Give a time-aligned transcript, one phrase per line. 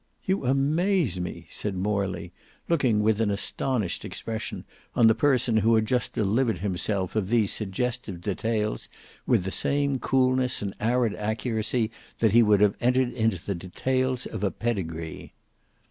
[0.25, 2.31] "You amaze me," said Morley,
[2.67, 7.51] looking with an astonished expression on the person who had just delivered himself of these
[7.51, 8.89] suggestive details
[9.27, 14.25] with the same coolness and arid accuracy that he would have entered into the details
[14.25, 15.33] of a pedigree.